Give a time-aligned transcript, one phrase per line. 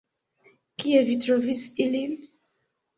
[0.79, 2.21] Kie vi trovis ilin?